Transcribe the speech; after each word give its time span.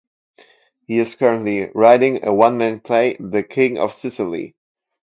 He 0.87 0.97
is 0.97 1.13
currently 1.13 1.69
writing 1.75 2.25
a 2.25 2.33
one-man 2.33 2.79
play 2.79 3.17
"The 3.19 3.43
King 3.43 3.77
Of 3.77 3.93
Sicily". 3.93 4.55